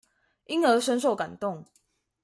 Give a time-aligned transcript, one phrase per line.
[0.45, 1.63] 因而深受感動